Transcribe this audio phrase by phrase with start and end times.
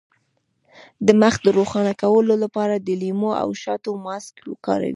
[1.05, 4.89] د مخ د روښانه کولو لپاره د لیمو او شاتو ماسک وکاروئ